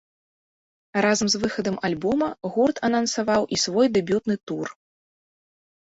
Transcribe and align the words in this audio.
Разам 1.05 1.27
з 1.33 1.41
выхадам 1.43 1.75
альбома 1.89 2.27
гурт 2.55 2.77
анансаваў 2.89 3.41
і 3.57 3.63
свой 3.67 3.87
дэбютны 3.99 4.35
тур. 4.49 4.67